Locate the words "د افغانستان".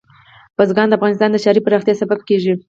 0.89-1.29